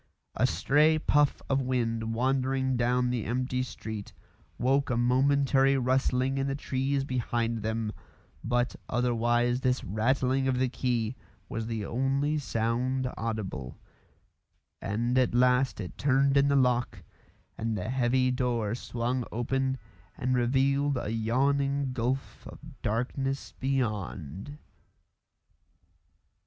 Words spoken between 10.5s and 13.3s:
the key was the only sound